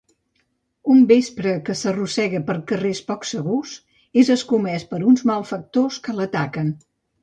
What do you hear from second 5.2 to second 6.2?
malfactors